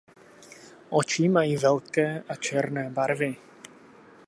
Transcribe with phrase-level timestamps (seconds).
[0.89, 3.35] Oči mají velké a černé barvy.